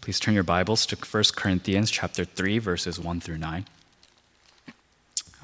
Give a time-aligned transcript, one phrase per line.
[0.00, 3.66] Please turn your Bibles to 1 Corinthians chapter 3 verses 1 through 9.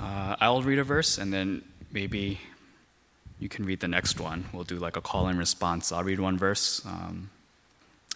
[0.00, 1.62] Uh, I'll read a verse and then
[1.92, 2.40] maybe
[3.38, 4.46] you can read the next one.
[4.52, 5.92] We'll do like a call and response.
[5.92, 7.30] I'll read one verse, um,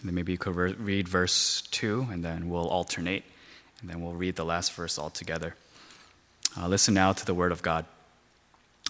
[0.00, 3.25] and then maybe you could re- read verse 2, and then we'll alternate,
[3.80, 5.54] and then we'll read the last verse all together.
[6.56, 7.84] Uh, listen now to the word of God.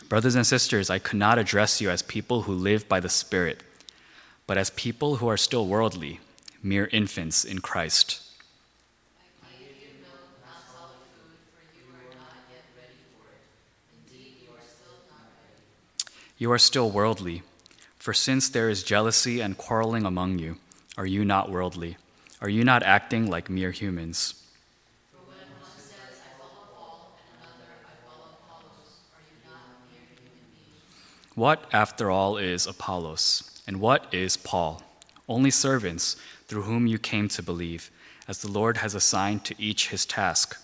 [0.09, 3.62] Brothers and sisters, I could not address you as people who live by the Spirit,
[4.47, 6.20] but as people who are still worldly,
[6.62, 8.23] mere infants in Christ.
[16.39, 17.42] You are still worldly.
[17.98, 20.56] For since there is jealousy and quarreling among you,
[20.97, 21.97] are you not worldly?
[22.41, 24.34] Are you not acting like mere humans?
[31.39, 33.62] What, after all, is Apollos?
[33.64, 34.83] And what is Paul?
[35.28, 36.17] Only servants
[36.48, 37.92] through whom you came to believe,
[38.27, 40.61] as the Lord has assigned to each his task.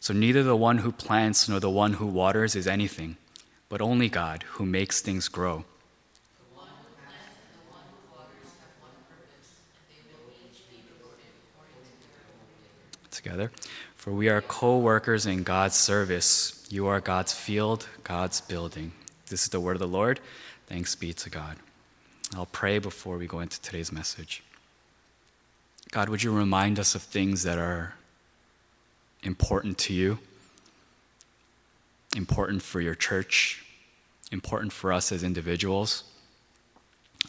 [0.00, 3.18] So neither the one who plants nor the one who waters is anything,
[3.68, 5.64] but only God who makes things grow.
[13.12, 13.52] Together.
[14.02, 16.66] For we are co workers in God's service.
[16.68, 18.90] You are God's field, God's building.
[19.28, 20.18] This is the word of the Lord.
[20.66, 21.56] Thanks be to God.
[22.34, 24.42] I'll pray before we go into today's message.
[25.92, 27.94] God, would you remind us of things that are
[29.22, 30.18] important to you,
[32.16, 33.64] important for your church,
[34.32, 36.02] important for us as individuals.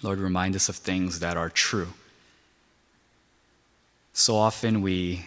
[0.02, 1.90] Lord, remind us of things that are true.
[4.12, 5.26] So often we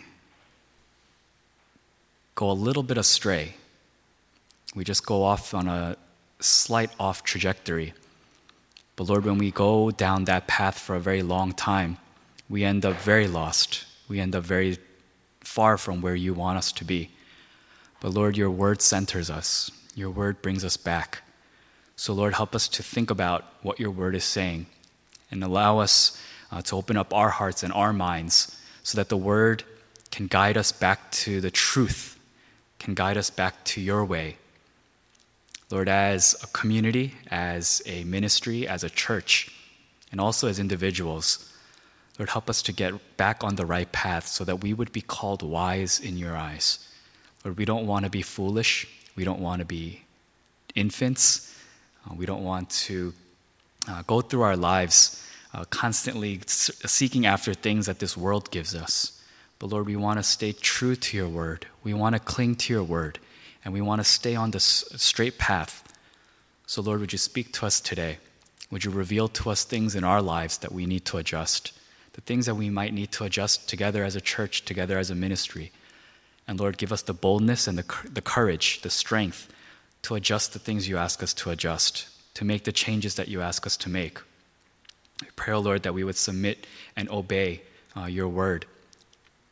[2.37, 3.55] go a little bit astray.
[4.77, 5.97] We just go off on a
[6.39, 7.95] slight off trajectory.
[8.95, 11.97] But Lord, when we go down that path for a very long time,
[12.49, 13.85] we end up very lost.
[14.07, 14.79] We end up very
[15.41, 17.11] far from where you want us to be.
[18.01, 21.23] But Lord, your word centers us, your word brings us back.
[21.97, 24.67] So, Lord, help us to think about what your word is saying
[25.31, 26.21] and allow us
[26.53, 29.65] uh, to open up our hearts and our minds so that the word
[30.11, 32.16] can guide us back to the truth,
[32.87, 34.37] can guide us back to your way.
[35.73, 39.51] Lord, as a community, as a ministry, as a church,
[40.13, 41.53] and also as individuals,
[42.17, 45.01] Lord, help us to get back on the right path so that we would be
[45.01, 46.89] called wise in your eyes.
[47.45, 48.87] Lord, we don't want to be foolish.
[49.17, 50.03] We don't want to be
[50.77, 51.59] infants.
[52.09, 53.13] Uh, we don't want to
[53.89, 59.16] uh, go through our lives uh, constantly seeking after things that this world gives us.
[59.59, 61.67] But Lord, we want to stay true to your word.
[61.83, 63.19] We want to cling to your word.
[63.65, 65.83] And we want to stay on the straight path.
[66.67, 68.19] So, Lord, would you speak to us today?
[68.71, 71.73] Would you reveal to us things in our lives that we need to adjust?
[72.17, 75.15] the things that we might need to adjust together as a church, together as a
[75.15, 75.71] ministry.
[76.49, 79.53] And Lord, give us the boldness and the, the courage, the strength
[80.01, 83.43] to adjust the things you ask us to adjust, to make the changes that you
[83.43, 84.19] ask us to make.
[85.23, 87.61] I pray, oh Lord, that we would submit and obey
[87.95, 88.65] uh, your word.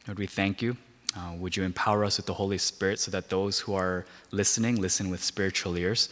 [0.06, 0.76] Lord, we thank you.
[1.16, 4.80] Uh, would you empower us with the Holy Spirit so that those who are listening
[4.80, 6.08] listen with spiritual ears?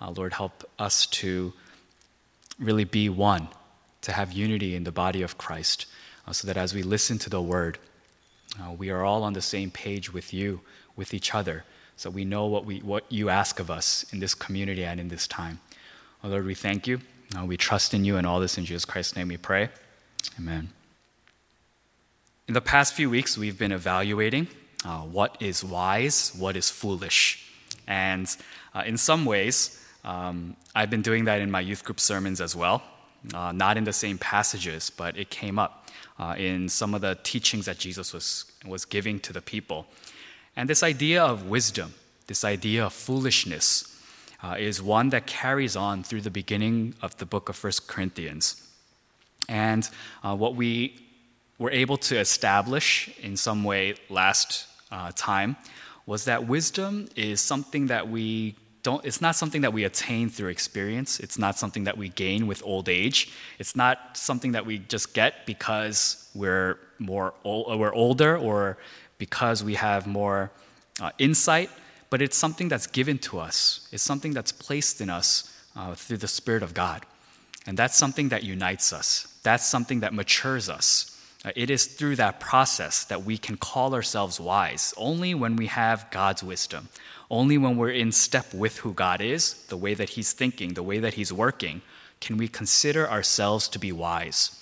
[0.00, 1.52] Uh, Lord, help us to
[2.58, 3.48] really be one
[4.02, 5.86] to have unity in the body of Christ,
[6.26, 7.78] uh, so that as we listen to the word,
[8.60, 10.60] uh, we are all on the same page with you,
[10.94, 11.64] with each other,
[11.96, 15.08] so we know what, we, what you ask of us in this community and in
[15.08, 15.58] this time.
[16.22, 17.00] Oh, Lord, we thank you.
[17.36, 19.68] Uh, we trust in you, and all this in Jesus Christ's name we pray.
[20.38, 20.68] Amen.
[22.48, 24.48] In the past few weeks, we've been evaluating
[24.84, 27.50] uh, what is wise, what is foolish.
[27.86, 28.28] And
[28.74, 32.54] uh, in some ways, um, I've been doing that in my youth group sermons as
[32.54, 32.82] well
[33.34, 37.18] uh, not in the same passages, but it came up uh, in some of the
[37.22, 39.86] teachings that Jesus was, was giving to the people.
[40.56, 41.94] And this idea of wisdom,
[42.26, 43.92] this idea of foolishness,
[44.42, 48.62] uh, is one that carries on through the beginning of the book of First Corinthians.
[49.48, 49.88] And
[50.22, 51.05] uh, what we
[51.58, 55.56] were able to establish in some way last uh, time
[56.06, 60.48] was that wisdom is something that we don't, it's not something that we attain through
[60.48, 61.18] experience.
[61.18, 63.32] It's not something that we gain with old age.
[63.58, 68.78] It's not something that we just get because we're more we're older or
[69.18, 70.52] because we have more
[71.00, 71.68] uh, insight.
[72.10, 73.88] But it's something that's given to us.
[73.90, 77.04] It's something that's placed in us uh, through the Spirit of God,
[77.66, 79.26] and that's something that unites us.
[79.42, 81.15] that's something that matures us.
[81.46, 85.68] Uh, It is through that process that we can call ourselves wise, only when we
[85.68, 86.88] have God's wisdom,
[87.30, 90.82] only when we're in step with who God is, the way that He's thinking, the
[90.82, 91.82] way that He's working,
[92.20, 94.60] can we consider ourselves to be wise.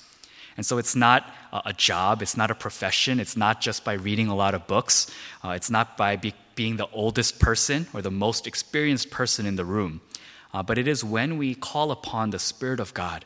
[0.57, 1.33] And so it's not
[1.65, 5.11] a job, it's not a profession, it's not just by reading a lot of books,
[5.43, 9.57] uh, it's not by be- being the oldest person or the most experienced person in
[9.57, 10.01] the room,
[10.53, 13.25] uh, but it is when we call upon the Spirit of God.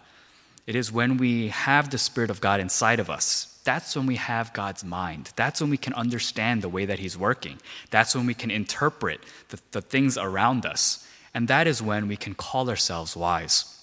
[0.68, 3.58] It is when we have the Spirit of God inside of us.
[3.64, 5.30] That's when we have God's mind.
[5.34, 7.58] That's when we can understand the way that He's working.
[7.88, 11.08] That's when we can interpret the, the things around us.
[11.32, 13.82] And that is when we can call ourselves wise.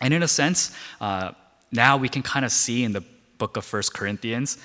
[0.00, 1.32] And in a sense, uh,
[1.72, 3.02] now we can kind of see in the
[3.38, 4.56] book of First Corinthians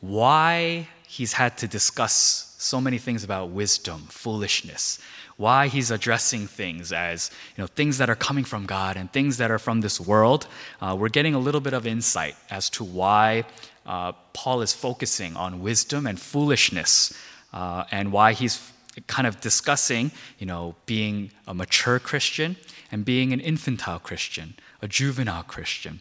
[0.00, 4.98] why he's had to discuss so many things about wisdom, foolishness,
[5.36, 9.36] why he's addressing things as you know things that are coming from God and things
[9.36, 10.46] that are from this world.
[10.80, 13.44] Uh, we're getting a little bit of insight as to why
[13.84, 17.12] uh, Paul is focusing on wisdom and foolishness,
[17.52, 18.72] uh, and why he's
[19.06, 22.56] kind of discussing, you know, being a mature Christian
[22.90, 26.00] and being an infantile Christian, a juvenile Christian.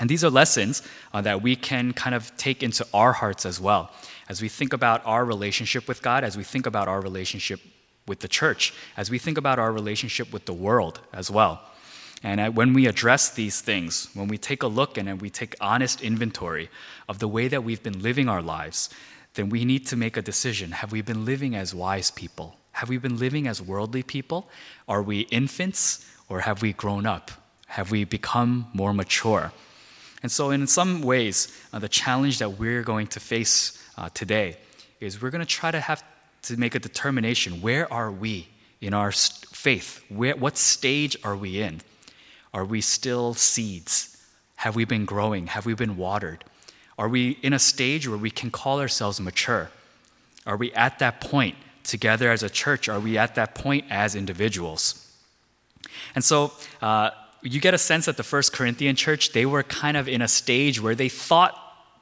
[0.00, 0.82] And these are lessons
[1.12, 3.90] uh, that we can kind of take into our hearts as well.
[4.28, 7.60] As we think about our relationship with God, as we think about our relationship
[8.08, 11.62] with the church, as we think about our relationship with the world as well.
[12.22, 16.00] And when we address these things, when we take a look and we take honest
[16.00, 16.68] inventory
[17.08, 18.90] of the way that we've been living our lives,
[19.34, 20.72] then we need to make a decision.
[20.72, 22.56] Have we been living as wise people?
[22.72, 24.48] Have we been living as worldly people?
[24.88, 27.30] Are we infants or have we grown up?
[27.68, 29.52] Have we become more mature?
[30.22, 34.56] And so, in some ways, uh, the challenge that we're going to face uh, today
[35.00, 36.02] is we're going to try to have
[36.42, 38.48] to make a determination where are we
[38.80, 40.04] in our faith?
[40.08, 41.80] Where, what stage are we in?
[42.54, 44.16] Are we still seeds?
[44.56, 45.48] Have we been growing?
[45.48, 46.44] Have we been watered?
[46.98, 49.70] Are we in a stage where we can call ourselves mature?
[50.46, 52.88] Are we at that point together as a church?
[52.88, 55.04] Are we at that point as individuals?
[56.14, 56.52] And so,
[56.82, 57.10] uh,
[57.42, 60.28] you get a sense that the First Corinthian church, they were kind of in a
[60.28, 61.56] stage where they thought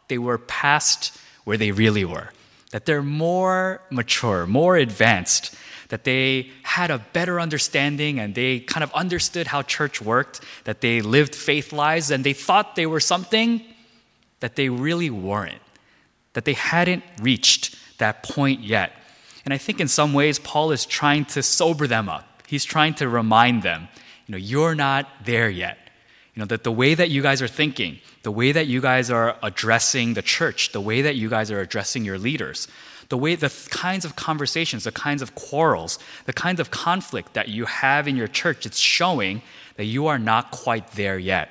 [0.08, 2.30] they were past where they really were,
[2.76, 5.54] that they're more mature, more advanced,
[5.88, 10.82] that they had a better understanding and they kind of understood how church worked, that
[10.82, 13.62] they lived faith lives, and they thought they were something
[14.40, 15.62] that they really weren't,
[16.34, 18.92] that they hadn't reached that point yet.
[19.46, 22.42] And I think in some ways, Paul is trying to sober them up.
[22.46, 23.88] He's trying to remind them
[24.26, 25.78] you know, you're not there yet.
[26.36, 29.10] You know, that the way that you guys are thinking, the way that you guys
[29.10, 32.68] are addressing the church, the way that you guys are addressing your leaders,
[33.08, 37.48] the way, the kinds of conversations, the kinds of quarrels, the kinds of conflict that
[37.48, 39.40] you have in your church, it's showing
[39.76, 41.48] that you are not quite there yet.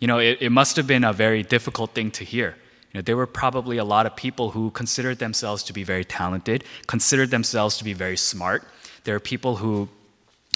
[0.00, 2.56] You know, it, it must have been a very difficult thing to hear.
[2.92, 6.06] You know, there were probably a lot of people who considered themselves to be very
[6.06, 8.64] talented, considered themselves to be very smart.
[9.04, 9.90] There are people who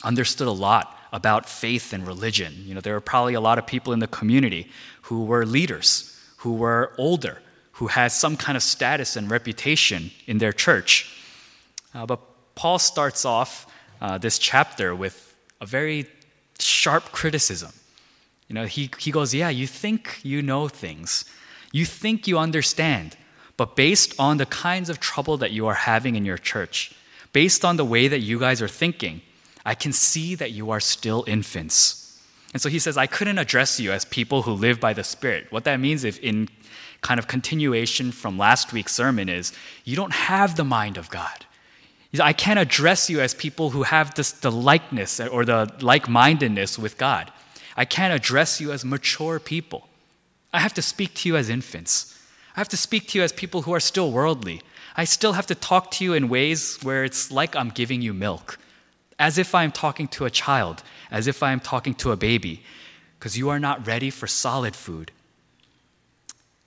[0.02, 2.52] understood a lot about faith and religion.
[2.66, 4.68] You know, there were probably a lot of people in the community
[5.02, 7.40] who were leaders, who were older,
[7.74, 11.16] who had some kind of status and reputation in their church.
[11.94, 12.20] Uh, but
[12.56, 16.06] Paul starts off uh, this chapter with a very
[16.58, 17.72] sharp criticism.
[18.48, 21.24] You know, he, he goes, Yeah, you think you know things,
[21.72, 23.16] you think you understand,
[23.56, 26.92] but based on the kinds of trouble that you are having in your church,
[27.32, 29.22] based on the way that you guys are thinking,
[29.64, 32.20] I can see that you are still infants.
[32.52, 35.50] And so he says, I couldn't address you as people who live by the Spirit.
[35.50, 36.48] What that means, if in
[37.00, 39.52] kind of continuation from last week's sermon, is
[39.84, 41.46] you don't have the mind of God.
[42.20, 46.78] I can't address you as people who have this, the likeness or the like mindedness
[46.78, 47.32] with God.
[47.76, 49.88] I can't address you as mature people.
[50.52, 52.16] I have to speak to you as infants.
[52.56, 54.62] I have to speak to you as people who are still worldly.
[54.96, 58.14] I still have to talk to you in ways where it's like I'm giving you
[58.14, 58.58] milk
[59.18, 62.62] as if I'm talking to a child, as if I'm talking to a baby,
[63.18, 65.12] because you are not ready for solid food.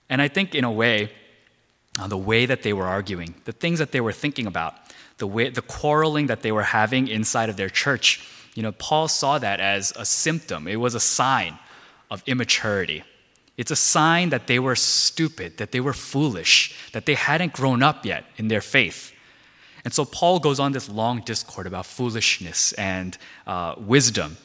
[0.08, 1.12] And I think, in a way,
[1.98, 4.74] uh, the way that they were arguing, the things that they were thinking about,
[5.18, 9.08] the way, the quarreling that they were having inside of their church, you know, Paul
[9.08, 10.66] saw that as a symptom.
[10.66, 11.58] It was a sign
[12.10, 13.04] of immaturity.
[13.56, 17.82] It's a sign that they were stupid, that they were foolish, that they hadn't grown
[17.82, 19.12] up yet in their faith.
[19.88, 23.16] And so Paul goes on this long discourse about foolishness and
[23.46, 24.36] uh, wisdom.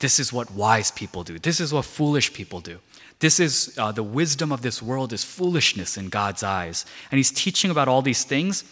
[0.00, 1.38] This is what wise people do.
[1.38, 2.80] This is what foolish people do.
[3.20, 6.84] This is uh, the wisdom of this world is foolishness in God's eyes.
[7.12, 8.64] And he's teaching about all these things.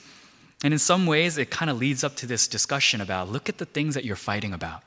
[0.64, 3.58] And in some ways, it kind of leads up to this discussion about look at
[3.58, 4.82] the things that you're fighting about.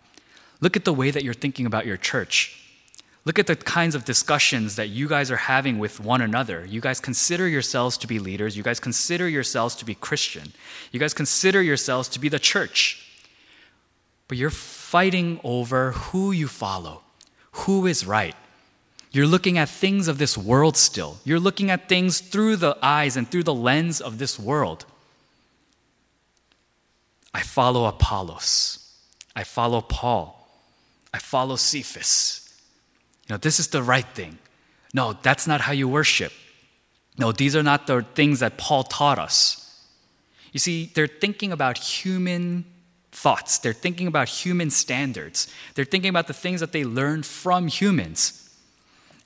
[0.60, 2.68] Look at the way that you're thinking about your church.
[3.25, 6.65] Look at the kinds of discussions that you guys are having with one another.
[6.65, 8.55] You guys consider yourselves to be leaders.
[8.55, 10.53] You guys consider yourselves to be Christian.
[10.91, 13.05] You guys consider yourselves to be the church.
[14.27, 17.01] But you're fighting over who you follow,
[17.51, 18.35] who is right.
[19.11, 21.17] You're looking at things of this world still.
[21.25, 24.85] You're looking at things through the eyes and through the lens of this world.
[27.33, 28.95] I follow Apollos.
[29.35, 30.47] I follow Paul.
[31.13, 32.49] I follow Cephas.
[33.29, 34.38] Know, this is the right thing.
[34.93, 36.33] No, that's not how you worship.
[37.17, 39.65] No, these are not the things that Paul taught us.
[40.51, 42.65] You see, they're thinking about human
[43.12, 47.67] thoughts, they're thinking about human standards, they're thinking about the things that they learned from
[47.67, 48.50] humans.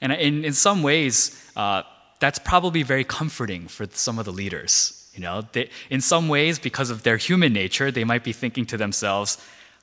[0.01, 1.83] And in, in some ways, uh,
[2.19, 5.09] that's probably very comforting for some of the leaders.
[5.13, 8.65] You know, they, in some ways, because of their human nature, they might be thinking
[8.67, 9.37] to themselves,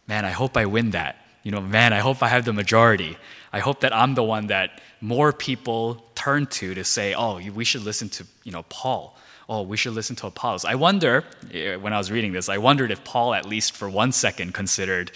[0.07, 1.17] man, I hope I win that.
[1.43, 3.17] You know, man, I hope I have the majority.
[3.53, 7.65] I hope that I'm the one that more people turn to to say, oh, we
[7.65, 9.17] should listen to, you know, Paul.
[9.49, 10.65] Oh, we should listen to Apollos.
[10.65, 13.89] I wonder, eh, when I was reading this, I wondered if Paul, at least for
[13.89, 15.11] one second, considered,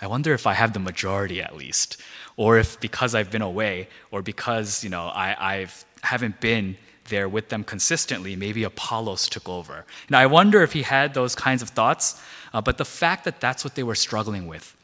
[0.00, 2.00] I wonder if I have the majority at least.
[2.36, 6.76] Or if because I've been away, or because, you know, I I've, haven't been
[7.08, 9.84] there with them consistently, maybe Apollos took over.
[10.08, 12.20] Now, I wonder if he had those kinds of thoughts,
[12.52, 14.76] uh, but the fact that that's what they were struggling with,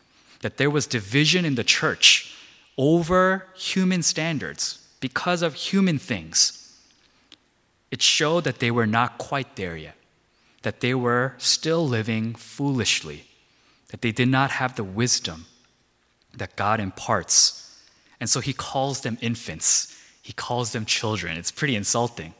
[0.44, 2.36] that there was division in the church
[2.76, 6.78] over human standards because of human things,
[7.90, 9.96] it showed that they were not quite there yet,
[10.60, 13.24] that they were still living foolishly,
[13.88, 15.46] that they did not have the wisdom
[16.36, 17.80] that God imparts.
[18.20, 21.36] And so he calls them infants he calls them children.
[21.36, 22.32] It's pretty insulting.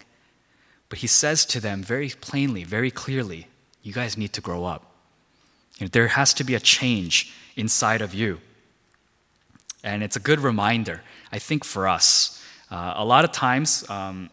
[0.89, 3.47] But he says to them very plainly, very clearly,
[3.83, 4.91] you guys need to grow up.
[5.77, 8.41] You know, there has to be a change inside of you.
[9.83, 12.43] And it's a good reminder, I think, for us.
[12.71, 14.31] Uh, a lot of times, um,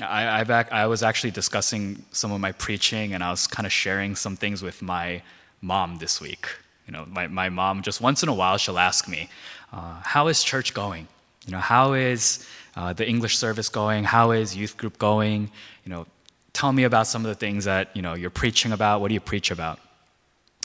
[0.00, 3.72] I, I've, I was actually discussing some of my preaching, and I was kind of
[3.72, 5.22] sharing some things with my
[5.60, 6.46] mom this week.
[6.86, 9.28] You know, my, my mom, just once in a while, she'll ask me,
[9.72, 11.06] uh, How is church going?
[11.46, 14.04] You know, how is uh, the English service going?
[14.04, 15.50] How is youth group going?
[15.84, 16.06] You know,
[16.52, 19.00] tell me about some of the things that you know you're preaching about.
[19.00, 19.78] What do you preach about?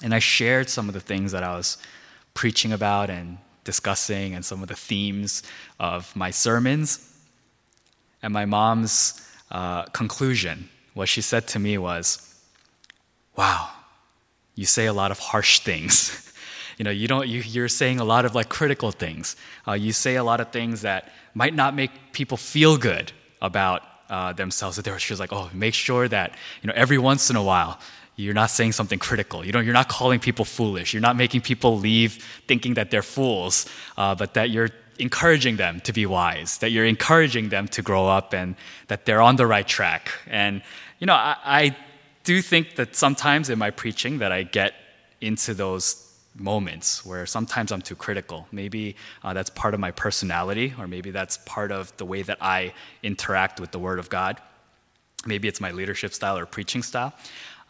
[0.04, 1.78] And I shared some of the things that I was
[2.34, 5.42] preaching about and discussing, and some of the themes
[5.80, 7.12] of my sermons.
[8.22, 12.36] And my mom's uh, conclusion, what she said to me was,
[13.36, 13.70] "Wow,
[14.56, 16.22] you say a lot of harsh things."
[16.78, 19.36] you know you don't you, you're saying a lot of like critical things
[19.68, 23.12] uh, you say a lot of things that might not make people feel good
[23.42, 27.36] about uh, themselves she was like oh make sure that you know every once in
[27.36, 27.80] a while
[28.16, 31.42] you're not saying something critical you know you're not calling people foolish you're not making
[31.42, 33.66] people leave thinking that they're fools
[33.98, 34.70] uh, but that you're
[35.00, 38.56] encouraging them to be wise that you're encouraging them to grow up and
[38.88, 40.62] that they're on the right track and
[41.00, 41.76] you know I, I
[42.24, 44.74] do think that sometimes in my preaching that i get
[45.22, 46.06] into those
[46.38, 48.48] moments where sometimes I'm too critical.
[48.52, 52.38] Maybe uh, that's part of my personality, or maybe that's part of the way that
[52.42, 54.42] I interact with the Word of God.
[55.26, 57.14] Maybe it's my leadership style or preaching style.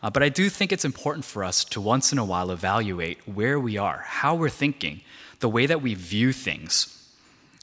[0.05, 3.17] Uh, but I do think it's important for us to once in a while evaluate
[3.27, 5.01] where we are, how we're thinking,
[5.39, 7.11] the way that we view things.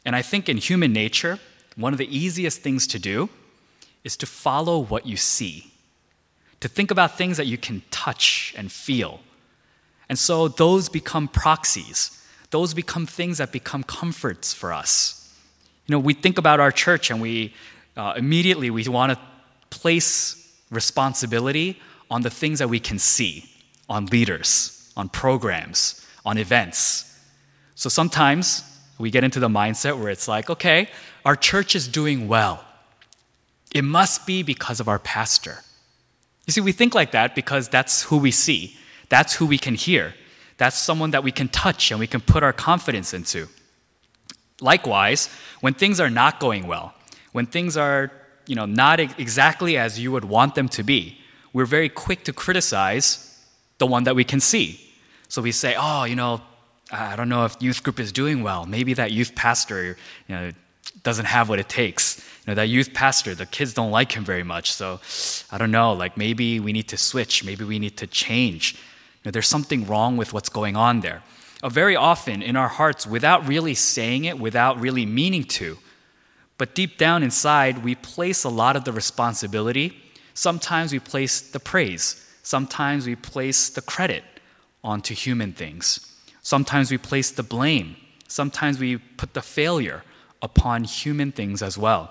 [0.04, 1.38] And I think in human nature,
[1.76, 3.28] one of the easiest things to do
[4.02, 5.70] is to follow what you see,
[6.58, 9.20] to think about things that you can touch and feel
[10.12, 12.22] and so those become proxies.
[12.50, 15.34] Those become things that become comforts for us.
[15.86, 17.54] You know, we think about our church and we
[17.96, 19.18] uh, immediately we want to
[19.70, 21.80] place responsibility
[22.12, 23.46] on the things that we can see,
[23.88, 27.18] on leaders, on programs, on events.
[27.74, 28.62] So sometimes
[28.98, 30.88] we get into the mindset where it's like, okay,
[31.24, 32.62] our church is doing well.
[33.74, 35.60] It must be because of our pastor.
[36.46, 38.76] You see, we think like that because that's who we see.
[39.08, 40.14] That's who we can hear.
[40.58, 43.48] That's someone that we can touch and we can put our confidence into.
[44.60, 45.30] Likewise,
[45.62, 46.92] when things are not going well,
[47.32, 48.12] when things are
[48.46, 51.16] you know, not exactly as you would want them to be,
[51.52, 53.38] we're very quick to criticize
[53.78, 54.80] the one that we can see.
[55.28, 56.40] So we say, oh, you know,
[56.90, 58.66] I don't know if youth group is doing well.
[58.66, 59.96] Maybe that youth pastor,
[60.28, 60.50] you know,
[61.02, 62.18] doesn't have what it takes.
[62.18, 64.72] You know, that youth pastor, the kids don't like him very much.
[64.72, 65.00] So
[65.50, 67.44] I don't know, like maybe we need to switch.
[67.44, 68.80] Maybe we need to change You
[69.24, 71.22] know, there's something wrong with what's going on there.
[71.62, 75.78] Uh, very often in our hearts, without really saying it, without really meaning to,
[76.58, 80.01] but deep down inside, we place a lot of the responsibility.
[80.34, 82.24] Sometimes we place the praise.
[82.42, 84.24] Sometimes we place the credit
[84.82, 86.00] onto human things.
[86.42, 87.96] Sometimes we place the blame.
[88.26, 90.02] Sometimes we put the failure
[90.40, 92.10] upon human things as well.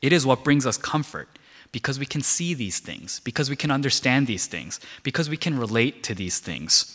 [0.00, 1.28] It is what brings us comfort
[1.72, 5.58] because we can see these things, because we can understand these things, because we can
[5.58, 6.94] relate to these things.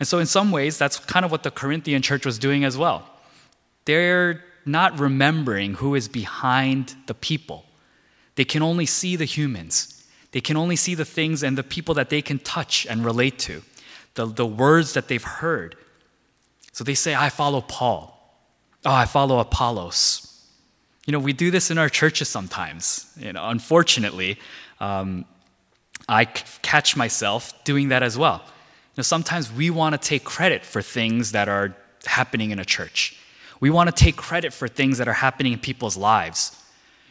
[0.00, 2.76] And so, in some ways, that's kind of what the Corinthian church was doing as
[2.76, 3.08] well.
[3.84, 7.65] They're not remembering who is behind the people,
[8.36, 10.04] they can only see the humans.
[10.30, 13.38] They can only see the things and the people that they can touch and relate
[13.40, 13.62] to,
[14.14, 15.76] the, the words that they've heard.
[16.72, 18.12] So they say, I follow Paul.
[18.84, 20.22] Oh, I follow Apollos.
[21.06, 23.10] You know, we do this in our churches sometimes.
[23.18, 24.38] You know, unfortunately,
[24.80, 25.24] um,
[26.08, 28.42] I catch myself doing that as well.
[28.44, 31.74] You know, sometimes we want to take credit for things that are
[32.04, 33.18] happening in a church.
[33.60, 36.62] We want to take credit for things that are happening in people's lives.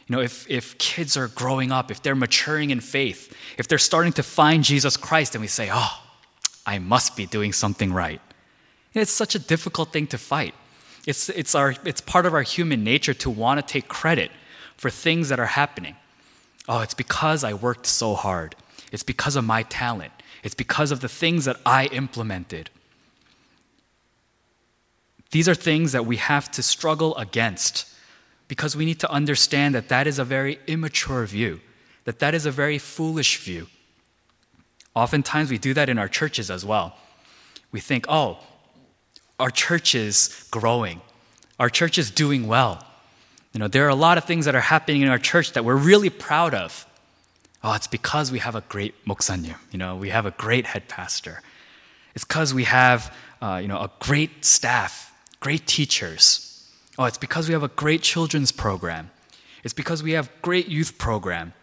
[0.07, 3.77] You know, if, if kids are growing up, if they're maturing in faith, if they're
[3.77, 6.01] starting to find Jesus Christ, and we say, oh,
[6.65, 8.21] I must be doing something right.
[8.93, 10.53] It's such a difficult thing to fight.
[11.07, 14.31] It's, it's, our, it's part of our human nature to want to take credit
[14.77, 15.95] for things that are happening.
[16.67, 18.55] Oh, it's because I worked so hard.
[18.91, 20.13] It's because of my talent.
[20.43, 22.69] It's because of the things that I implemented.
[25.31, 27.91] These are things that we have to struggle against
[28.47, 31.61] because we need to understand that that is a very immature view,
[32.03, 33.67] that that is a very foolish view.
[34.93, 36.95] Oftentimes we do that in our churches as well.
[37.71, 38.39] We think, oh,
[39.39, 41.01] our church is growing,
[41.59, 42.85] our church is doing well.
[43.53, 45.63] You know, there are a lot of things that are happening in our church that
[45.63, 46.85] we're really proud of.
[47.63, 49.55] Oh, it's because we have a great moksanim.
[49.71, 51.41] You know, we have a great head pastor.
[52.13, 56.54] It's because we have, uh, you know, a great staff, great teachers.
[56.97, 59.11] Oh, it's because we have a great children's program.
[59.63, 61.53] It's because we have great youth program.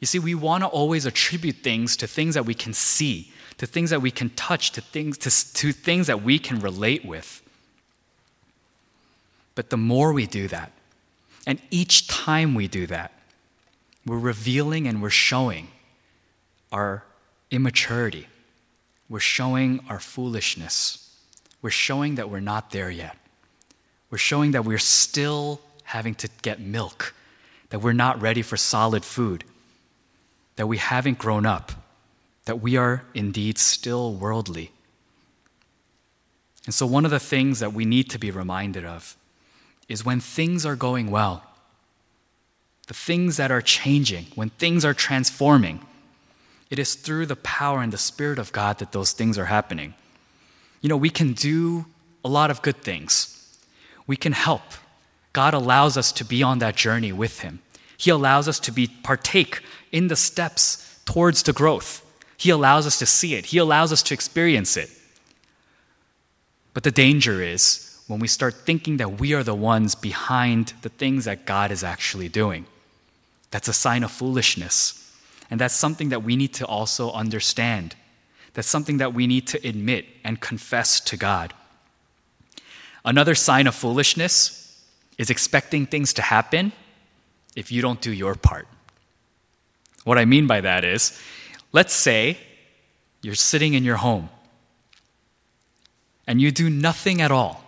[0.00, 3.66] You see, we want to always attribute things to things that we can see, to
[3.66, 7.42] things that we can touch, to things, to, to things that we can relate with.
[9.54, 10.72] But the more we do that,
[11.46, 13.12] and each time we do that,
[14.04, 15.68] we're revealing and we're showing
[16.70, 17.04] our
[17.50, 18.28] immaturity.
[19.08, 21.16] We're showing our foolishness.
[21.62, 23.16] We're showing that we're not there yet.
[24.16, 27.12] We're showing that we're still having to get milk,
[27.68, 29.44] that we're not ready for solid food,
[30.56, 31.72] that we haven't grown up,
[32.46, 34.70] that we are indeed still worldly.
[36.64, 39.18] And so, one of the things that we need to be reminded of
[39.86, 41.42] is when things are going well,
[42.86, 45.80] the things that are changing, when things are transforming,
[46.70, 49.92] it is through the power and the Spirit of God that those things are happening.
[50.80, 51.84] You know, we can do
[52.24, 53.35] a lot of good things
[54.06, 54.62] we can help.
[55.32, 57.60] God allows us to be on that journey with Him.
[57.96, 62.02] He allows us to be partake in the steps towards the growth.
[62.36, 63.46] He allows us to see it.
[63.46, 64.90] He allows us to experience it.
[66.74, 70.90] But the danger is when we start thinking that we are the ones behind the
[70.90, 72.66] things that God is actually doing.
[73.50, 75.02] That's a sign of foolishness.
[75.50, 77.96] And that's something that we need to also understand.
[78.54, 81.54] That's something that we need to admit and confess to God.
[83.06, 84.84] Another sign of foolishness
[85.16, 86.72] is expecting things to happen
[87.54, 88.66] if you don't do your part.
[90.02, 91.18] What I mean by that is,
[91.72, 92.36] let's say
[93.22, 94.28] you're sitting in your home
[96.26, 97.62] and you do nothing at all.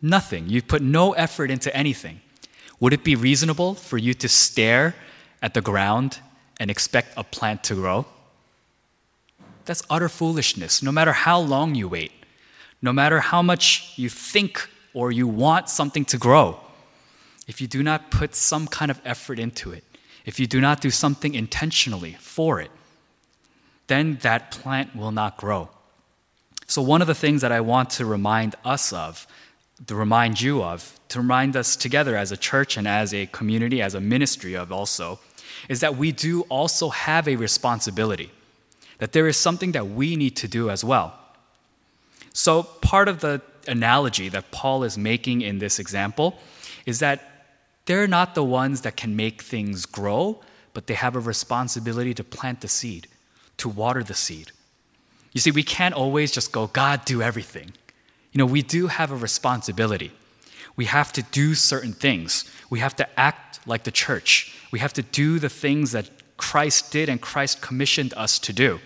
[0.00, 0.48] Nothing.
[0.48, 2.22] You put no effort into anything.
[2.80, 4.94] Would it be reasonable for you to stare
[5.42, 6.20] at the ground
[6.58, 8.06] and expect a plant to grow?
[9.66, 12.12] That's utter foolishness, no matter how long you wait
[12.82, 16.58] no matter how much you think or you want something to grow,
[17.46, 19.84] if you do not put some kind of effort into it,
[20.24, 22.70] if you do not do something intentionally for it,
[23.86, 25.68] then that plant will not grow.
[26.66, 29.26] So, one of the things that I want to remind us of,
[29.86, 33.80] to remind you of, to remind us together as a church and as a community,
[33.80, 35.20] as a ministry of also,
[35.68, 38.30] is that we do also have a responsibility,
[38.98, 41.14] that there is something that we need to do as well.
[42.36, 46.38] So, part of the analogy that Paul is making in this example
[46.84, 47.48] is that
[47.86, 50.42] they're not the ones that can make things grow,
[50.74, 53.08] but they have a responsibility to plant the seed,
[53.56, 54.52] to water the seed.
[55.32, 57.72] You see, we can't always just go, God, do everything.
[58.32, 60.12] You know, we do have a responsibility.
[60.76, 62.44] We have to do certain things.
[62.68, 64.54] We have to act like the church.
[64.70, 68.78] We have to do the things that Christ did and Christ commissioned us to do.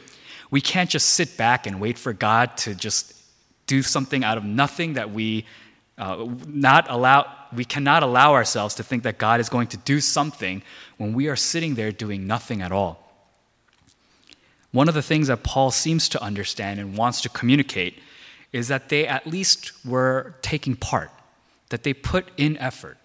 [0.52, 3.19] We can't just sit back and wait for God to just
[3.70, 5.46] do something out of nothing that we
[5.96, 10.00] uh, not allow we cannot allow ourselves to think that God is going to do
[10.00, 10.62] something
[10.98, 12.94] when we are sitting there doing nothing at all.
[14.72, 17.94] One of the things that Paul seems to understand and wants to communicate
[18.52, 21.10] is that they at least were taking part,
[21.70, 22.98] that they put in effort,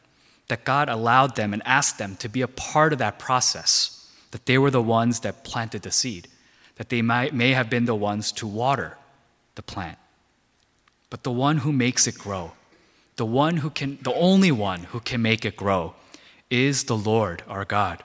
[0.47, 4.45] that God allowed them and asked them to be a part of that process, that
[4.45, 6.27] they were the ones that planted the seed,
[6.75, 8.97] that they might, may have been the ones to water
[9.55, 9.97] the plant.
[11.09, 12.53] But the one who makes it grow,
[13.15, 15.93] the one who can, the only one who can make it grow,
[16.49, 18.03] is the Lord our God.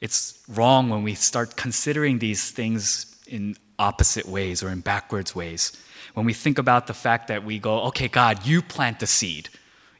[0.00, 5.72] It's wrong when we start considering these things in opposite ways or in backwards ways.
[6.14, 9.48] When we think about the fact that we go, okay, God, you plant the seed,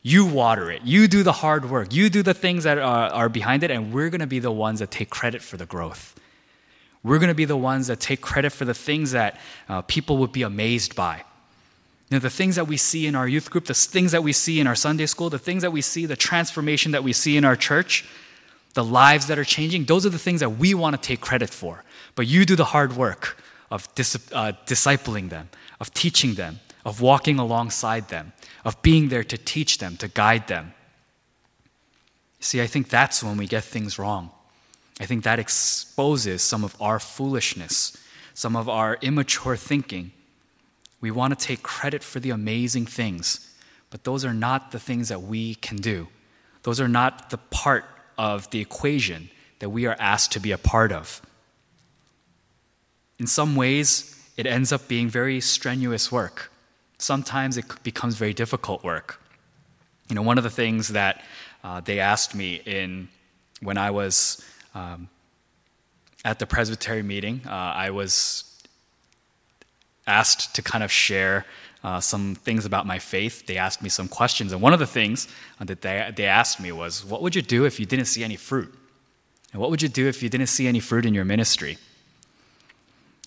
[0.02, 3.28] you water it, you do the hard work, you do the things that are, are
[3.28, 6.14] behind it, and we're going to be the ones that take credit for the growth.
[7.02, 10.18] We're going to be the ones that take credit for the things that uh, people
[10.18, 11.24] would be amazed by.
[12.10, 14.32] You know, the things that we see in our youth group, the things that we
[14.32, 17.36] see in our Sunday school, the things that we see, the transformation that we see
[17.36, 18.04] in our church,
[18.74, 21.50] the lives that are changing, those are the things that we want to take credit
[21.50, 21.82] for.
[22.14, 23.38] But you do the hard work
[23.70, 25.48] of dis- uh, discipling them,
[25.80, 28.32] of teaching them, of walking alongside them,
[28.64, 30.74] of being there to teach them, to guide them.
[32.40, 34.30] See, I think that's when we get things wrong.
[35.00, 37.96] I think that exposes some of our foolishness,
[38.34, 40.12] some of our immature thinking.
[41.04, 43.54] We want to take credit for the amazing things,
[43.90, 46.08] but those are not the things that we can do.
[46.62, 47.84] Those are not the part
[48.16, 51.20] of the equation that we are asked to be a part of.
[53.18, 56.50] In some ways, it ends up being very strenuous work.
[56.96, 59.20] Sometimes it becomes very difficult work.
[60.08, 61.22] You know, one of the things that
[61.62, 63.08] uh, they asked me in
[63.60, 64.42] when I was
[64.74, 65.10] um,
[66.24, 68.53] at the Presbytery meeting, uh, I was
[70.06, 71.46] asked to kind of share
[71.82, 73.46] uh, some things about my faith.
[73.46, 75.28] They asked me some questions, and one of the things
[75.60, 78.36] that they, they asked me was, What would you do if you didn't see any
[78.36, 78.74] fruit?
[79.52, 81.78] And what would you do if you didn't see any fruit in your ministry?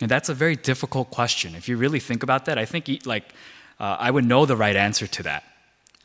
[0.02, 1.56] And that's a very difficult question.
[1.56, 3.34] If you really think about that, I think like
[3.80, 5.44] uh, I would know the right answer to that,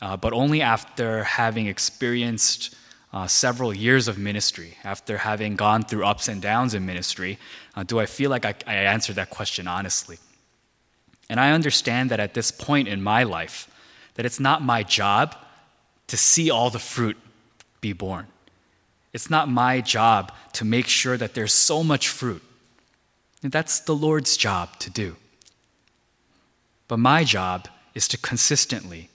[0.00, 2.74] uh, but only after having experienced
[3.12, 7.38] uh, several years of ministry, after having gone through ups and downs in ministry,
[7.74, 10.18] uh, do I feel like I, I answered that question honestly.
[11.28, 13.68] And I understand that at this point in my life,
[14.14, 15.34] that it's not my job
[16.08, 17.16] to see all the fruit
[17.80, 18.26] be born.
[19.12, 22.42] It's not my job to make sure that there's so much fruit
[23.42, 25.16] that's the Lord's job to do.
[26.86, 29.10] But my job is to consistently,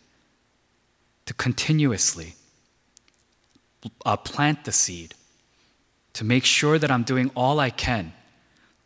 [1.26, 2.36] to continuously
[4.06, 5.14] uh, plant the seed,
[6.14, 8.14] to make sure that I'm doing all I can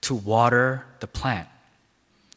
[0.02, 1.48] to water the plant,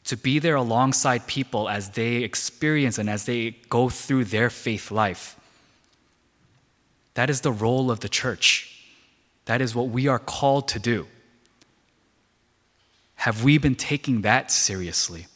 [0.05, 4.91] to be there alongside people as they experience and as they go through their faith
[4.91, 5.39] life.
[7.15, 8.71] That is the role of the church.
[9.47, 11.07] That is what we are called to do.
[13.17, 15.27] Have we been taking that seriously?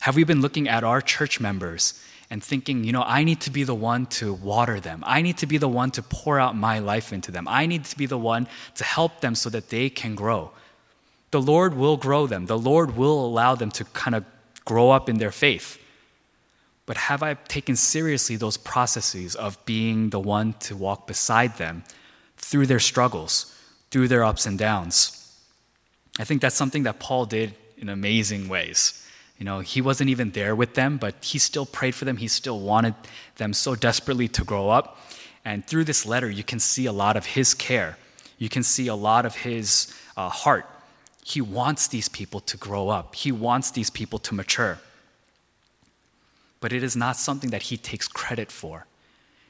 [0.00, 3.50] Have we been looking at our church members and thinking, you know, I need to
[3.50, 5.02] be the one to water them.
[5.06, 7.46] I need to be the one to pour out my life into them.
[7.48, 10.50] I need to be the one to help them so that they can grow.
[11.36, 14.24] The Lord will grow them, the Lord will allow them to kind of
[14.64, 15.78] grow up in their faith.
[16.86, 21.84] But have I taken seriously those processes of being the one to walk beside them
[22.38, 23.54] through their struggles,
[23.90, 25.36] through their ups and downs?
[26.18, 29.06] I think that's something that Paul did in amazing ways.
[29.36, 32.16] You know, he wasn't even there with them, but he still prayed for them.
[32.16, 32.94] He still wanted
[33.36, 34.98] them so desperately to grow up.
[35.44, 37.98] And through this letter, you can see a lot of his care.
[38.38, 40.66] You can see a lot of his uh, heart.
[41.26, 44.78] He wants these people to grow up, he wants these people to mature.
[46.60, 48.86] But it is not something that he takes credit for.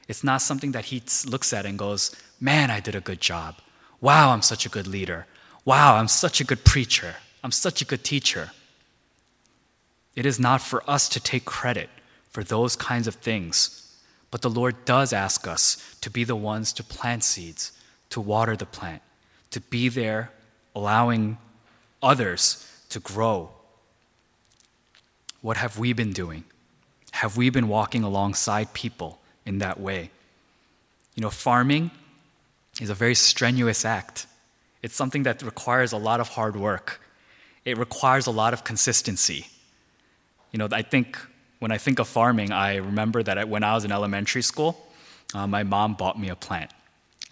[0.08, 3.56] It's not something that he looks at and goes, Man, I did a good job.
[4.00, 5.26] Wow, I'm such a good leader
[5.66, 7.16] wow, I'm such a good preacher.
[7.44, 8.52] I'm such a good teacher.
[10.14, 11.90] It is not for us to take credit
[12.30, 13.82] for those kinds of things.
[14.30, 17.72] But the Lord does ask us to be the ones to plant seeds,
[18.10, 19.02] to water the plant,
[19.50, 20.30] to be there,
[20.74, 21.36] allowing
[22.06, 22.42] others
[22.88, 23.50] to grow.
[25.42, 26.44] What have we been doing?
[27.10, 30.10] Have we been walking alongside people in that way?
[31.14, 31.90] You know, farming
[32.80, 34.26] is a very strenuous act.
[34.82, 37.00] It's something that requires a lot of hard work.
[37.64, 39.48] It requires a lot of consistency.
[40.52, 41.18] You know, I think
[41.58, 44.72] when I think of farming, I remember that when I was in elementary school,
[45.34, 46.70] uh, my mom bought me a plant.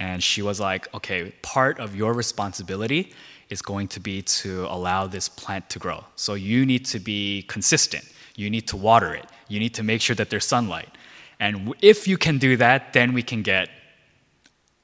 [0.00, 3.12] And she was like, okay, part of your responsibility
[3.54, 6.00] is going to be to allow this plant to grow.
[6.24, 7.20] So you need to be
[7.54, 8.04] consistent.
[8.40, 9.26] You need to water it.
[9.52, 10.90] You need to make sure that there's sunlight.
[11.44, 11.52] And
[11.92, 13.66] if you can do that, then we can get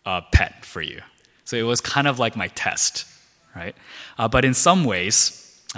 [0.05, 1.01] a pet for you.
[1.45, 3.05] So it was kind of like my test,
[3.61, 3.75] right?
[4.19, 5.13] Uh, but in some ways,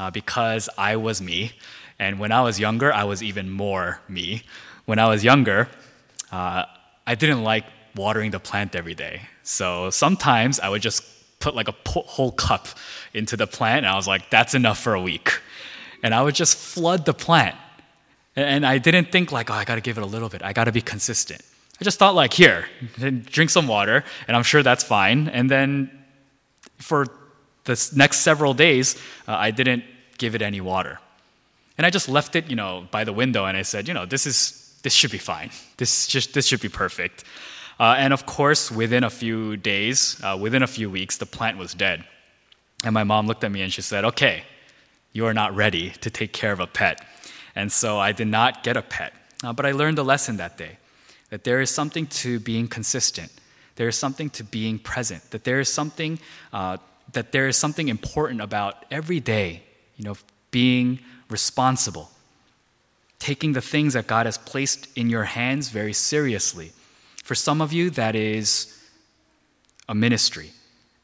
[0.00, 1.40] uh, because I was me,
[2.02, 4.42] And when I was younger, I was even more me.
[4.87, 5.68] When I was younger,
[6.33, 6.64] uh,
[7.07, 9.22] I didn't like watering the plant every day.
[9.44, 11.05] So sometimes I would just
[11.42, 12.68] put like a whole cup
[13.12, 15.40] into the plant, and I was like, that's enough for a week.
[16.02, 17.57] And I would just flood the plant.
[18.35, 20.42] And I didn't think like, oh, I got to give it a little bit.
[20.42, 21.42] I got to be consistent.
[21.81, 22.66] I just thought like, here,
[23.37, 25.28] drink some water, and I'm sure that's fine.
[25.28, 25.90] And then
[26.78, 27.07] for
[27.64, 28.96] the next several days,
[29.28, 29.85] uh, I didn't
[30.18, 30.98] give it any water.
[31.76, 34.07] And I just left it, you know, by the window, and I said, you know,
[34.07, 35.50] this is this should be fine.
[35.76, 37.24] This just this should be perfect.
[37.82, 41.58] Uh, and of course, within a few days, uh, within a few weeks, the plant
[41.58, 42.04] was dead.
[42.84, 44.44] And my mom looked at me and she said, "Okay,
[45.12, 47.04] you are not ready to take care of a pet."
[47.56, 49.12] And so I did not get a pet.
[49.42, 50.78] Uh, but I learned a lesson that day
[51.30, 53.32] that there is something to being consistent.
[53.74, 55.32] There is something to being present.
[55.32, 56.20] That there is something
[56.52, 56.76] uh,
[57.12, 59.64] that there is something important about every day,
[59.96, 60.16] you know,
[60.52, 62.12] being responsible,
[63.18, 66.70] taking the things that God has placed in your hands very seriously.
[67.22, 68.78] For some of you, that is
[69.88, 70.50] a ministry.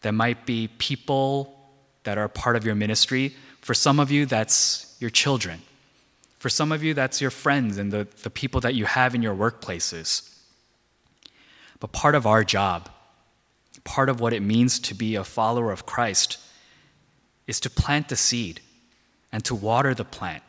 [0.02, 1.58] That might be people
[2.04, 3.34] that are part of your ministry.
[3.60, 5.62] For some of you, that's your children.
[6.38, 9.22] For some of you, that's your friends and the, the people that you have in
[9.22, 10.38] your workplaces.
[11.80, 12.88] But part of our job,
[13.84, 16.38] part of what it means to be a follower of Christ,
[17.46, 18.60] is to plant the seed
[19.32, 20.42] and to water the plant,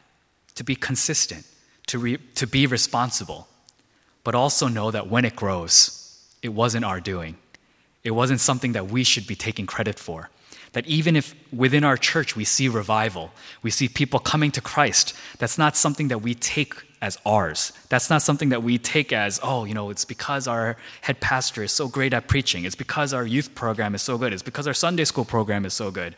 [0.55, 1.45] to be consistent,
[1.88, 3.48] to, re, to be responsible,
[4.23, 7.38] but also know that when it grows, it wasn't our doing.
[8.03, 10.29] It wasn't something that we should be taking credit for.
[10.73, 13.32] That even if within our church we see revival,
[13.63, 17.71] we see people coming to Christ, that's not something that we take as ours.
[17.89, 21.63] That's not something that we take as, oh, you know, it's because our head pastor
[21.63, 22.65] is so great at preaching.
[22.65, 24.34] It's because our youth program is so good.
[24.34, 26.15] It's because our Sunday school program is so good.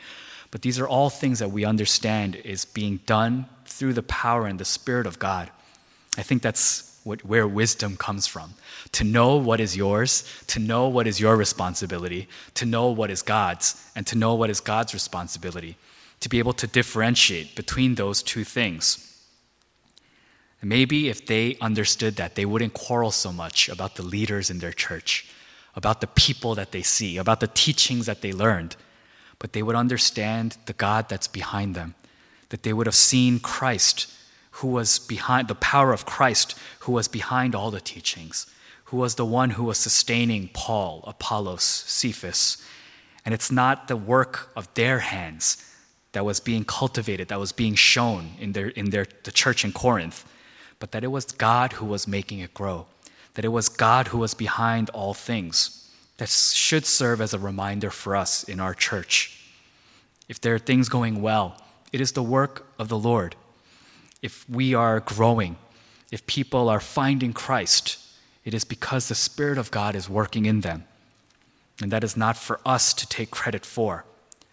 [0.50, 4.60] But these are all things that we understand is being done through the power and
[4.60, 5.50] the Spirit of God.
[6.18, 8.54] I think that's what, where wisdom comes from.
[8.94, 13.22] To know what is yours, to know what is your responsibility, to know what is
[13.22, 15.78] God's, and to know what is God's responsibility.
[16.20, 19.08] To be able to differentiate between those two things.
[20.62, 24.72] Maybe if they understood that, they wouldn't quarrel so much about the leaders in their
[24.72, 25.28] church,
[25.76, 28.76] about the people that they see, about the teachings that they learned,
[29.40, 31.96] but they would understand the God that's behind them,
[32.50, 34.14] that they would have seen Christ,
[34.62, 38.48] who was behind the power of Christ, who was behind all the teachings,
[38.86, 42.58] who was the one who was sustaining Paul, Apollos, Cephas.
[43.26, 45.64] And it's not the work of their hands
[46.14, 49.72] that was being cultivated, that was being shown in, their, in their, the church in
[49.72, 50.26] Corinth
[50.82, 52.88] but that it was God who was making it grow,
[53.36, 55.78] that it was God who was behind all things.
[56.18, 59.40] That should serve as a reminder for us in our church.
[60.28, 61.56] If there are things going well,
[61.94, 63.36] it is the work of the Lord.
[64.22, 65.58] If we are growing,
[66.12, 67.98] if people are finding Christ,
[68.44, 70.86] it is because the Spirit of God is working in them.
[71.82, 74.06] And that is not for us to take credit for.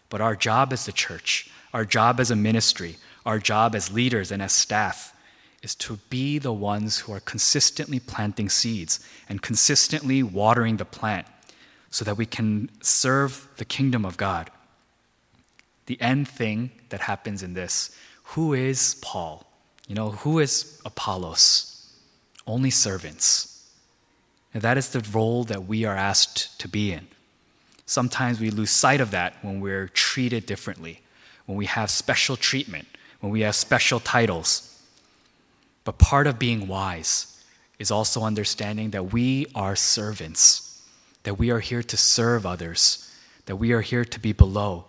[0.09, 4.31] But our job as the church, our job as a ministry, our job as leaders
[4.31, 5.15] and as staff
[5.63, 11.27] is to be the ones who are consistently planting seeds and consistently watering the plant
[11.91, 14.51] so that we can serve the kingdom of God.
[15.87, 17.95] The end thing that happens in this
[18.35, 19.48] who is Paul?
[19.89, 21.91] You know, who is Apollos?
[22.47, 23.69] Only servants.
[24.55, 27.09] And that is the role that we are asked to be in.
[27.87, 31.01] Sometimes we lose sight of that when we're treated differently,
[31.47, 32.87] when we have special treatment,
[33.21, 34.83] when we have special titles.
[35.85, 37.43] But part of being wise
[37.79, 40.83] is also understanding that we are servants,
[41.23, 43.11] that we are here to serve others,
[43.47, 44.85] that we are here to be below,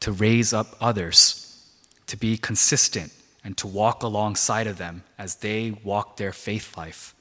[0.00, 1.66] to raise up others,
[2.06, 3.12] to be consistent,
[3.48, 7.14] and to walk alongside of them as they walk their faith life.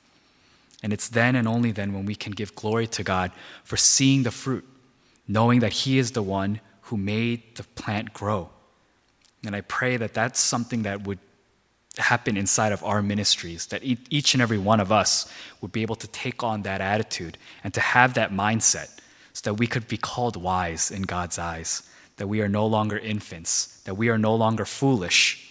[0.84, 3.32] And it's then and only then when we can give glory to God
[3.64, 4.66] for seeing the fruit,
[5.26, 8.50] knowing that He is the one who made the plant grow.
[9.46, 11.20] And I pray that that's something that would
[11.98, 15.96] happen inside of our ministries, that each and every one of us would be able
[15.96, 18.90] to take on that attitude and to have that mindset
[19.32, 21.84] so that we could be called wise in God's eyes,
[22.18, 25.46] that we are no longer infants, that we are no longer foolish,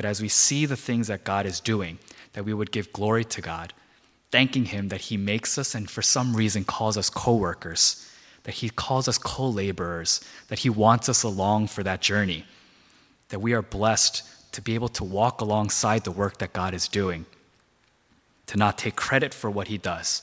[0.00, 1.98] but as we see the things that God is doing,
[2.32, 3.74] that we would give glory to God,
[4.30, 8.10] thanking Him that He makes us and for some reason calls us co workers,
[8.44, 12.46] that He calls us co laborers, that He wants us along for that journey,
[13.28, 16.88] that we are blessed to be able to walk alongside the work that God is
[16.88, 17.26] doing,
[18.46, 20.22] to not take credit for what He does,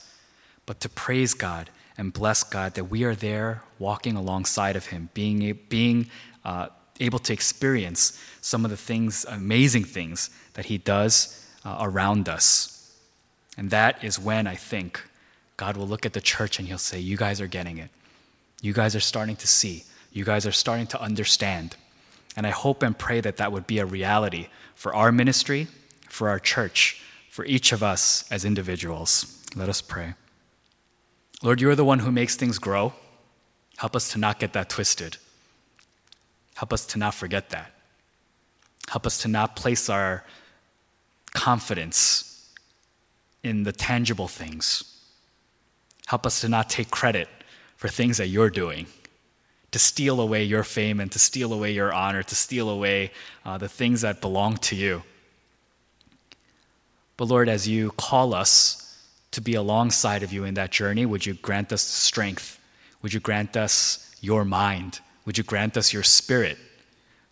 [0.66, 5.10] but to praise God and bless God that we are there walking alongside of Him,
[5.14, 6.10] being, being
[6.44, 6.66] uh,
[7.00, 12.96] able to experience some of the things, amazing things that He does uh, around us.
[13.56, 15.02] And that is when I think
[15.56, 17.90] God will look at the church and He'll say, You guys are getting it.
[18.60, 19.84] You guys are starting to see.
[20.12, 21.76] You guys are starting to understand.
[22.36, 25.66] And I hope and pray that that would be a reality for our ministry,
[26.08, 29.44] for our church, for each of us as individuals.
[29.56, 30.14] Let us pray.
[31.42, 32.94] Lord, you are the one who makes things grow.
[33.76, 35.18] Help us to not get that twisted.
[36.58, 37.70] Help us to not forget that.
[38.88, 40.24] Help us to not place our
[41.32, 42.50] confidence
[43.44, 44.82] in the tangible things.
[46.06, 47.28] Help us to not take credit
[47.76, 48.88] for things that you're doing,
[49.70, 53.12] to steal away your fame and to steal away your honor, to steal away
[53.44, 55.04] uh, the things that belong to you.
[57.16, 58.98] But Lord, as you call us
[59.30, 62.58] to be alongside of you in that journey, would you grant us strength?
[63.00, 64.98] Would you grant us your mind?
[65.28, 66.56] Would you grant us your spirit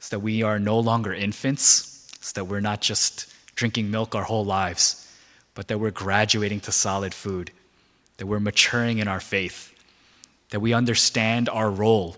[0.01, 4.25] so that we are no longer infants, so that we're not just drinking milk our
[4.25, 5.11] whole lives,
[5.55, 7.53] but that we're graduating to solid food,
[8.19, 9.73] that we're maturing in our faith,
[10.51, 12.17] that we understand our role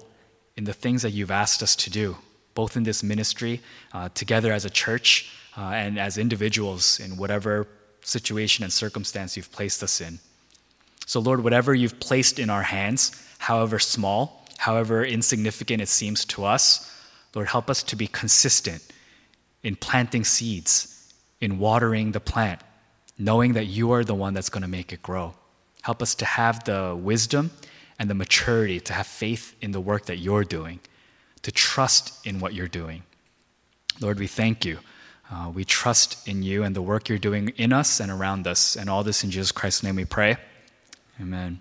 [0.56, 2.16] in the things that you've asked us to do,
[2.54, 3.60] both in this ministry,
[3.92, 7.68] uh, together as a church, uh, and as individuals in whatever
[8.02, 10.18] situation and circumstance you've placed us in.
[11.06, 16.44] So, Lord, whatever you've placed in our hands, however small, however insignificant it seems to
[16.44, 16.94] us,
[17.34, 18.82] Lord, help us to be consistent
[19.62, 22.60] in planting seeds, in watering the plant,
[23.18, 25.34] knowing that you are the one that's going to make it grow.
[25.82, 27.50] Help us to have the wisdom
[27.98, 30.80] and the maturity to have faith in the work that you're doing,
[31.42, 33.02] to trust in what you're doing.
[34.00, 34.78] Lord, we thank you.
[35.30, 38.76] Uh, we trust in you and the work you're doing in us and around us.
[38.76, 40.36] And all this in Jesus Christ's name we pray.
[41.20, 41.60] Amen.